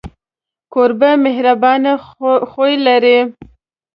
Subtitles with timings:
[0.73, 1.93] کوربه د مهربانۍ
[2.49, 3.19] خوی لري.